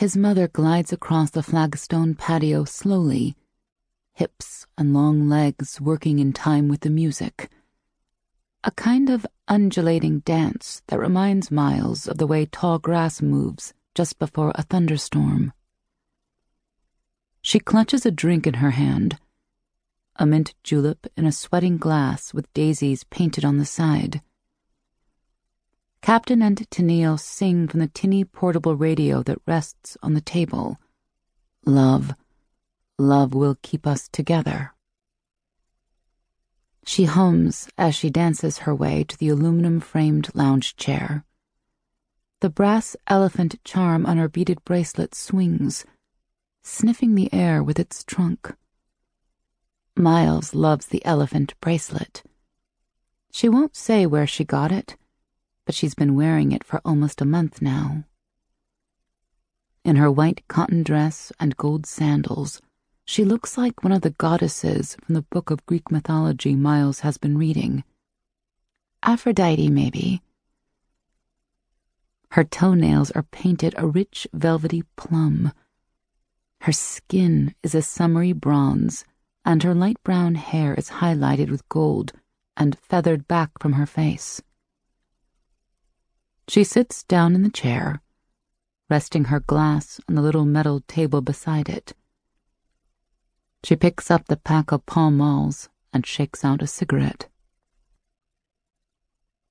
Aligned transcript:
his 0.00 0.16
mother 0.16 0.48
glides 0.48 0.94
across 0.94 1.30
the 1.30 1.42
flagstone 1.42 2.14
patio 2.14 2.64
slowly, 2.64 3.36
hips 4.14 4.64
and 4.78 4.94
long 4.94 5.28
legs 5.28 5.78
working 5.78 6.18
in 6.18 6.32
time 6.32 6.68
with 6.68 6.80
the 6.80 6.88
music. 6.88 7.50
A 8.64 8.70
kind 8.70 9.10
of 9.10 9.26
undulating 9.46 10.20
dance 10.20 10.80
that 10.86 10.98
reminds 10.98 11.50
Miles 11.50 12.08
of 12.08 12.16
the 12.16 12.26
way 12.26 12.46
tall 12.46 12.78
grass 12.78 13.20
moves 13.20 13.74
just 13.94 14.18
before 14.18 14.52
a 14.54 14.62
thunderstorm. 14.62 15.52
She 17.42 17.60
clutches 17.60 18.06
a 18.06 18.10
drink 18.10 18.46
in 18.46 18.54
her 18.54 18.70
hand, 18.70 19.18
a 20.16 20.24
mint 20.24 20.54
julep 20.62 21.08
in 21.14 21.26
a 21.26 21.32
sweating 21.32 21.76
glass 21.76 22.32
with 22.32 22.50
daisies 22.54 23.04
painted 23.04 23.44
on 23.44 23.58
the 23.58 23.66
side. 23.66 24.22
Captain 26.02 26.40
and 26.40 26.56
Tennille 26.70 27.20
sing 27.20 27.68
from 27.68 27.80
the 27.80 27.86
tinny 27.86 28.24
portable 28.24 28.74
radio 28.74 29.22
that 29.22 29.38
rests 29.46 29.98
on 30.02 30.14
the 30.14 30.22
table. 30.22 30.78
Love, 31.66 32.14
love 32.98 33.34
will 33.34 33.58
keep 33.60 33.86
us 33.86 34.08
together. 34.08 34.72
She 36.86 37.04
hums 37.04 37.68
as 37.76 37.94
she 37.94 38.08
dances 38.08 38.58
her 38.58 38.74
way 38.74 39.04
to 39.04 39.18
the 39.18 39.28
aluminum 39.28 39.78
framed 39.78 40.34
lounge 40.34 40.74
chair. 40.76 41.24
The 42.40 42.48
brass 42.48 42.96
elephant 43.06 43.62
charm 43.62 44.06
on 44.06 44.16
her 44.16 44.28
beaded 44.28 44.64
bracelet 44.64 45.14
swings, 45.14 45.84
sniffing 46.62 47.14
the 47.14 47.32
air 47.32 47.62
with 47.62 47.78
its 47.78 48.02
trunk. 48.04 48.54
Miles 49.94 50.54
loves 50.54 50.86
the 50.86 51.04
elephant 51.04 51.52
bracelet. 51.60 52.22
She 53.30 53.50
won't 53.50 53.76
say 53.76 54.06
where 54.06 54.26
she 54.26 54.44
got 54.44 54.72
it 54.72 54.96
but 55.70 55.74
she's 55.76 55.94
been 55.94 56.16
wearing 56.16 56.50
it 56.50 56.64
for 56.64 56.80
almost 56.84 57.20
a 57.20 57.24
month 57.24 57.62
now. 57.62 58.02
In 59.84 59.94
her 59.94 60.10
white 60.10 60.42
cotton 60.48 60.82
dress 60.82 61.30
and 61.38 61.56
gold 61.56 61.86
sandals, 61.86 62.60
she 63.04 63.24
looks 63.24 63.56
like 63.56 63.84
one 63.84 63.92
of 63.92 64.02
the 64.02 64.10
goddesses 64.10 64.96
from 64.96 65.14
the 65.14 65.22
book 65.22 65.48
of 65.48 65.64
Greek 65.66 65.88
mythology 65.92 66.56
Miles 66.56 67.00
has 67.06 67.18
been 67.18 67.38
reading. 67.38 67.84
Aphrodite, 69.04 69.68
maybe. 69.68 70.22
Her 72.32 72.42
toenails 72.42 73.12
are 73.12 73.22
painted 73.22 73.76
a 73.76 73.86
rich 73.86 74.26
velvety 74.32 74.82
plum. 74.96 75.52
Her 76.62 76.72
skin 76.72 77.54
is 77.62 77.76
a 77.76 77.82
summery 77.82 78.32
bronze, 78.32 79.04
and 79.44 79.62
her 79.62 79.76
light 79.76 80.02
brown 80.02 80.34
hair 80.34 80.74
is 80.74 80.90
highlighted 80.98 81.48
with 81.48 81.68
gold 81.68 82.12
and 82.56 82.76
feathered 82.76 83.28
back 83.28 83.52
from 83.60 83.74
her 83.74 83.86
face. 83.86 84.42
She 86.50 86.64
sits 86.64 87.04
down 87.04 87.36
in 87.36 87.44
the 87.44 87.48
chair, 87.48 88.02
resting 88.88 89.26
her 89.26 89.38
glass 89.38 90.00
on 90.08 90.16
the 90.16 90.20
little 90.20 90.44
metal 90.44 90.80
table 90.88 91.20
beside 91.20 91.68
it. 91.68 91.92
She 93.62 93.76
picks 93.76 94.10
up 94.10 94.26
the 94.26 94.36
pack 94.36 94.72
of 94.72 94.84
Pall 94.84 95.12
Malls 95.12 95.68
and 95.92 96.04
shakes 96.04 96.44
out 96.44 96.60
a 96.60 96.66
cigarette. 96.66 97.28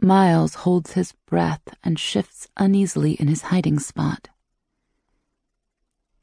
Miles 0.00 0.54
holds 0.64 0.92
his 0.92 1.12
breath 1.26 1.60
and 1.84 1.98
shifts 1.98 2.48
uneasily 2.56 3.12
in 3.12 3.28
his 3.28 3.42
hiding 3.52 3.78
spot. 3.78 4.30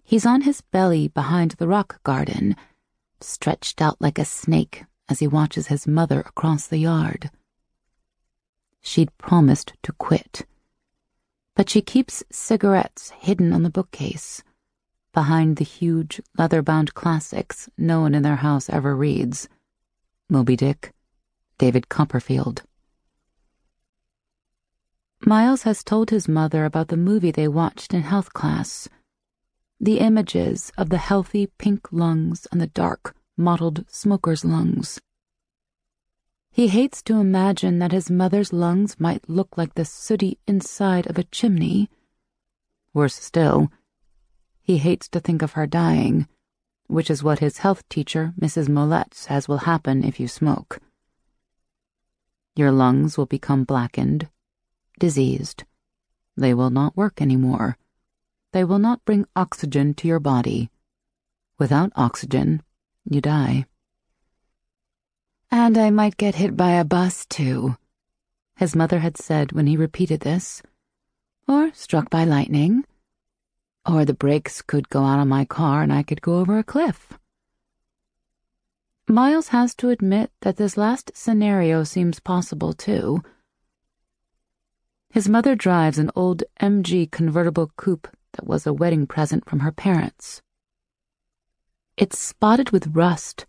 He's 0.04 0.26
on 0.26 0.42
his 0.42 0.62
belly 0.62 1.08
behind 1.08 1.52
the 1.52 1.68
rock 1.68 2.02
garden, 2.02 2.56
stretched 3.22 3.80
out 3.80 4.02
like 4.02 4.18
a 4.18 4.26
snake 4.26 4.86
as 5.08 5.20
he 5.20 5.28
watches 5.28 5.68
his 5.68 5.86
mother 5.86 6.22
across 6.22 6.66
the 6.66 6.80
yard. 6.80 7.30
She'd 8.82 9.16
promised 9.20 9.74
to 9.84 9.92
quit 9.92 10.48
but 11.56 11.70
she 11.70 11.82
keeps 11.82 12.24
cigarettes 12.32 13.12
hidden 13.12 13.54
on 13.54 13.64
the 13.64 13.70
bookcase, 13.70 14.44
behind 15.14 15.58
the 15.58 15.64
huge 15.64 16.22
leather 16.38 16.62
bound 16.62 16.94
classics 16.94 17.70
no 17.78 18.02
one 18.02 18.16
in 18.16 18.24
their 18.24 18.38
house 18.38 18.70
ever 18.70 18.96
reads 18.96 19.48
Moby 20.30 20.56
Dick, 20.56 20.94
David 21.58 21.90
Copperfield. 21.90 22.64
Miles 25.26 25.64
has 25.64 25.84
told 25.84 26.10
his 26.10 26.28
mother 26.28 26.66
about 26.66 26.90
the 26.90 26.98
movie 26.98 27.32
they 27.32 27.48
watched 27.48 27.94
in 27.94 28.02
health 28.02 28.34
class. 28.34 28.90
The 29.80 30.00
images 30.00 30.72
of 30.78 30.90
the 30.90 30.98
healthy 30.98 31.48
pink 31.58 31.88
lungs 31.92 32.48
and 32.52 32.60
the 32.60 32.68
dark, 32.68 33.16
mottled 33.38 33.86
smoker's 33.90 34.44
lungs. 34.44 35.00
He 36.54 36.68
hates 36.68 37.02
to 37.04 37.20
imagine 37.20 37.80
that 37.80 37.92
his 37.92 38.12
mother's 38.12 38.54
lungs 38.54 39.00
might 39.00 39.28
look 39.28 39.58
like 39.58 39.74
the 39.74 39.86
sooty 39.86 40.38
inside 40.48 41.08
of 41.08 41.18
a 41.18 41.24
chimney. 41.24 41.90
Worse 42.94 43.16
still, 43.16 43.72
he 44.62 44.78
hates 44.78 45.10
to 45.10 45.20
think 45.20 45.42
of 45.42 45.54
her 45.54 45.66
dying, 45.66 46.28
which 46.86 47.10
is 47.10 47.24
what 47.24 47.40
his 47.40 47.58
health 47.58 47.90
teacher, 47.90 48.34
Mrs. 48.40 48.70
Mollett, 48.70 49.16
says 49.16 49.48
will 49.48 49.66
happen 49.66 50.04
if 50.04 50.20
you 50.20 50.28
smoke. 50.28 50.80
Your 52.56 52.72
lungs 52.72 53.18
will 53.18 53.26
become 53.26 53.64
blackened, 53.64 54.30
diseased. 55.00 55.64
They 56.38 56.54
will 56.54 56.70
not 56.70 56.96
work 56.96 57.20
anymore. 57.20 57.80
They 58.52 58.64
will 58.64 58.78
not 58.78 59.04
bring 59.06 59.26
oxygen 59.36 59.96
to 59.96 60.08
your 60.08 60.20
body. 60.20 60.70
Without 61.58 61.92
oxygen, 61.96 62.62
you 63.10 63.22
die. 63.22 63.66
And 65.56 65.78
I 65.78 65.92
might 65.92 66.18
get 66.18 66.34
hit 66.34 66.58
by 66.58 66.72
a 66.72 66.84
bus, 66.84 67.28
too, 67.28 67.78
his 68.56 68.76
mother 68.76 68.98
had 68.98 69.18
said 69.18 69.52
when 69.52 69.68
he 69.68 69.78
repeated 69.78 70.22
this. 70.22 70.64
Or 71.48 71.72
struck 71.76 72.10
by 72.10 72.24
lightning. 72.24 72.86
Or 73.88 74.04
the 74.04 74.16
brakes 74.16 74.64
could 74.64 74.90
go 74.90 75.04
out 75.04 75.20
on 75.20 75.28
my 75.28 75.46
car 75.46 75.84
and 75.84 75.94
I 75.94 76.02
could 76.02 76.24
go 76.24 76.40
over 76.40 76.58
a 76.58 76.64
cliff. 76.64 77.20
Miles 79.08 79.50
has 79.50 79.76
to 79.76 79.92
admit 79.92 80.32
that 80.42 80.58
this 80.58 80.76
last 80.76 81.12
scenario 81.14 81.84
seems 81.84 82.20
possible, 82.20 82.74
too. 82.74 83.22
His 85.12 85.30
mother 85.30 85.54
drives 85.54 86.00
an 86.00 86.10
old 86.16 86.42
MG 86.62 87.12
convertible 87.12 87.72
coupe 87.78 88.08
that 88.32 88.48
was 88.48 88.66
a 88.66 88.74
wedding 88.74 89.06
present 89.06 89.48
from 89.48 89.60
her 89.60 89.72
parents. 89.72 90.42
It's 91.96 92.18
spotted 92.18 92.72
with 92.72 92.96
rust 92.96 93.46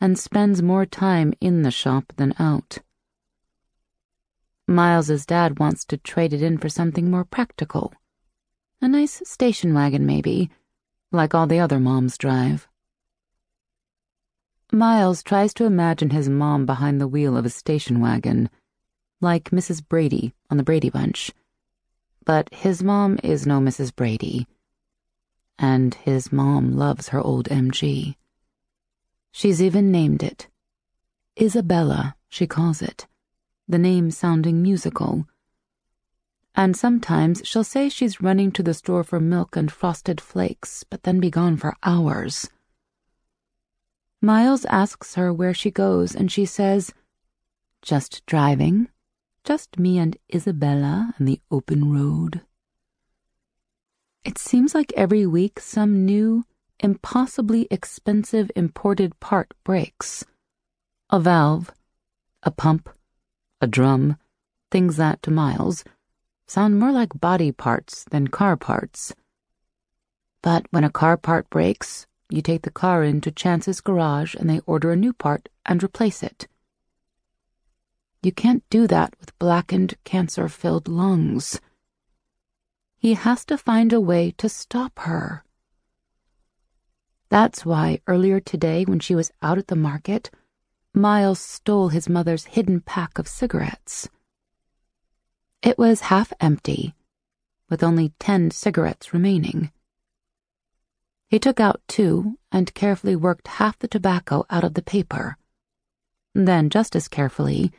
and 0.00 0.18
spends 0.18 0.62
more 0.62 0.86
time 0.86 1.32
in 1.40 1.62
the 1.62 1.70
shop 1.70 2.12
than 2.16 2.34
out. 2.38 2.78
Miles's 4.66 5.26
dad 5.26 5.58
wants 5.58 5.84
to 5.84 5.96
trade 5.96 6.32
it 6.32 6.42
in 6.42 6.58
for 6.58 6.68
something 6.68 7.10
more 7.10 7.24
practical. 7.24 7.92
A 8.80 8.88
nice 8.88 9.22
station 9.24 9.74
wagon, 9.74 10.06
maybe, 10.06 10.50
like 11.12 11.34
all 11.34 11.46
the 11.46 11.60
other 11.60 11.78
moms 11.78 12.16
drive. 12.16 12.66
Miles 14.72 15.22
tries 15.22 15.54
to 15.54 15.66
imagine 15.66 16.10
his 16.10 16.28
mom 16.28 16.66
behind 16.66 17.00
the 17.00 17.06
wheel 17.06 17.36
of 17.36 17.46
a 17.46 17.50
station 17.50 18.00
wagon, 18.00 18.50
like 19.20 19.50
Mrs. 19.50 19.86
Brady 19.86 20.34
on 20.50 20.56
the 20.56 20.64
Brady 20.64 20.90
Bunch. 20.90 21.30
But 22.24 22.52
his 22.52 22.82
mom 22.82 23.18
is 23.22 23.46
no 23.46 23.60
Mrs. 23.60 23.94
Brady, 23.94 24.46
and 25.58 25.94
his 25.94 26.32
mom 26.32 26.72
loves 26.72 27.08
her 27.08 27.20
old 27.20 27.48
MG. 27.48 28.16
She's 29.36 29.60
even 29.60 29.90
named 29.90 30.22
it. 30.22 30.46
Isabella, 31.42 32.14
she 32.28 32.46
calls 32.46 32.80
it, 32.80 33.08
the 33.66 33.78
name 33.78 34.12
sounding 34.12 34.62
musical. 34.62 35.26
And 36.54 36.76
sometimes 36.76 37.42
she'll 37.44 37.64
say 37.64 37.88
she's 37.88 38.20
running 38.20 38.52
to 38.52 38.62
the 38.62 38.72
store 38.72 39.02
for 39.02 39.18
milk 39.18 39.56
and 39.56 39.72
frosted 39.72 40.20
flakes, 40.20 40.84
but 40.88 41.02
then 41.02 41.18
be 41.18 41.30
gone 41.30 41.56
for 41.56 41.76
hours. 41.82 42.48
Miles 44.22 44.64
asks 44.66 45.16
her 45.16 45.32
where 45.32 45.52
she 45.52 45.72
goes, 45.72 46.14
and 46.14 46.30
she 46.30 46.46
says, 46.46 46.94
Just 47.82 48.24
driving. 48.26 48.86
Just 49.42 49.80
me 49.80 49.98
and 49.98 50.16
Isabella 50.32 51.12
and 51.18 51.26
the 51.26 51.40
open 51.50 51.92
road. 51.92 52.42
It 54.24 54.38
seems 54.38 54.76
like 54.76 54.92
every 54.96 55.26
week 55.26 55.58
some 55.58 56.06
new, 56.06 56.44
impossibly 56.80 57.66
expensive 57.70 58.50
imported 58.56 59.18
part 59.20 59.54
breaks. 59.64 60.24
A 61.10 61.20
valve, 61.20 61.70
a 62.42 62.50
pump, 62.50 62.88
a 63.60 63.66
drum, 63.66 64.18
things 64.70 64.96
that, 64.96 65.22
to 65.22 65.30
Miles, 65.30 65.84
sound 66.46 66.78
more 66.78 66.92
like 66.92 67.20
body 67.20 67.52
parts 67.52 68.04
than 68.10 68.28
car 68.28 68.56
parts. 68.56 69.14
But 70.42 70.66
when 70.70 70.84
a 70.84 70.90
car 70.90 71.16
part 71.16 71.48
breaks, 71.48 72.06
you 72.28 72.42
take 72.42 72.62
the 72.62 72.70
car 72.70 73.04
into 73.04 73.30
Chance's 73.30 73.80
garage 73.80 74.34
and 74.34 74.48
they 74.50 74.60
order 74.66 74.90
a 74.90 74.96
new 74.96 75.12
part 75.12 75.48
and 75.64 75.82
replace 75.82 76.22
it. 76.22 76.48
You 78.22 78.32
can't 78.32 78.68
do 78.70 78.86
that 78.86 79.14
with 79.20 79.38
blackened, 79.38 79.94
cancer 80.04 80.48
filled 80.48 80.88
lungs. 80.88 81.60
He 82.96 83.14
has 83.14 83.44
to 83.46 83.58
find 83.58 83.92
a 83.92 84.00
way 84.00 84.32
to 84.38 84.48
stop 84.48 84.98
her. 85.00 85.43
That's 87.34 87.66
why 87.66 87.98
earlier 88.06 88.38
today, 88.38 88.84
when 88.84 89.00
she 89.00 89.16
was 89.16 89.32
out 89.42 89.58
at 89.58 89.66
the 89.66 89.74
market, 89.74 90.30
Miles 90.94 91.40
stole 91.40 91.88
his 91.88 92.08
mother's 92.08 92.44
hidden 92.44 92.80
pack 92.80 93.18
of 93.18 93.26
cigarettes. 93.26 94.08
It 95.60 95.76
was 95.76 96.12
half 96.12 96.32
empty, 96.38 96.94
with 97.68 97.82
only 97.82 98.12
ten 98.20 98.52
cigarettes 98.52 99.12
remaining. 99.12 99.72
He 101.26 101.40
took 101.40 101.58
out 101.58 101.82
two 101.88 102.38
and 102.52 102.72
carefully 102.72 103.16
worked 103.16 103.48
half 103.48 103.80
the 103.80 103.88
tobacco 103.88 104.46
out 104.48 104.62
of 104.62 104.74
the 104.74 104.80
paper. 104.80 105.36
Then, 106.36 106.70
just 106.70 106.94
as 106.94 107.08
carefully, 107.08 107.72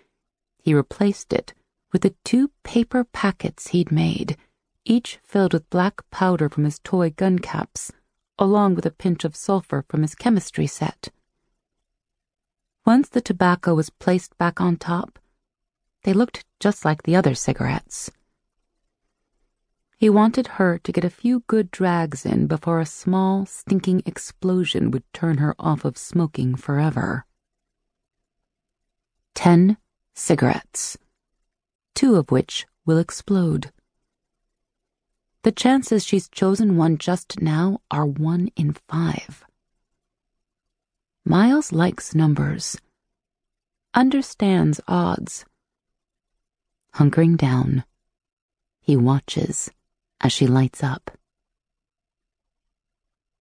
he 0.58 0.74
replaced 0.74 1.32
it 1.32 1.54
with 1.94 2.02
the 2.02 2.14
two 2.26 2.52
paper 2.66 3.06
packets 3.06 3.70
he'd 3.70 3.90
made, 3.90 4.36
each 4.84 5.18
filled 5.24 5.54
with 5.54 5.70
black 5.70 6.02
powder 6.12 6.50
from 6.50 6.66
his 6.66 6.80
toy 6.80 7.12
gun 7.12 7.40
caps, 7.40 7.94
along 8.38 8.76
with 8.76 8.86
a 8.86 8.92
pinch 8.92 9.24
of 9.24 9.36
sulfur 9.36 9.84
from 9.88 10.02
his 10.02 10.16
chemistry 10.16 10.68
set. 10.68 11.10
Once 12.86 13.10
the 13.10 13.22
tobacco 13.22 13.74
was 13.74 13.90
placed 13.90 14.38
back 14.38 14.62
on 14.62 14.78
top, 14.78 15.18
they 16.04 16.14
looked 16.14 16.46
just 16.60 16.86
like 16.86 17.04
the 17.04 17.16
other 17.16 17.34
cigarettes. 17.34 18.12
He 19.98 20.10
wanted 20.10 20.48
her 20.60 20.78
to 20.80 20.92
get 20.92 21.06
a 21.06 21.10
few 21.10 21.44
good 21.48 21.72
drags 21.72 22.26
in 22.26 22.48
before 22.48 22.80
a 22.80 22.86
small, 22.86 23.46
stinking 23.46 24.04
explosion 24.06 24.92
would 24.92 25.04
turn 25.14 25.38
her 25.38 25.56
off 25.58 25.86
of 25.86 25.98
smoking 25.98 26.56
forever. 26.56 27.26
Ten 29.34 29.78
cigarettes, 30.14 30.98
two 31.94 32.16
of 32.16 32.30
which 32.30 32.68
will 32.86 33.00
explode. 33.00 33.72
The 35.46 35.52
chances 35.52 36.04
she's 36.04 36.28
chosen 36.28 36.76
one 36.76 36.98
just 36.98 37.40
now 37.40 37.80
are 37.92 38.08
one 38.08 38.50
in 38.56 38.74
five. 38.88 39.46
Miles 41.24 41.72
likes 41.72 42.16
numbers, 42.16 42.82
understands 43.94 44.82
odds. 44.88 45.46
Hunkering 46.96 47.38
down, 47.38 47.84
he 48.82 48.98
watches 48.98 49.70
as 50.20 50.34
she 50.34 50.48
lights 50.48 50.84
up. 50.84 51.12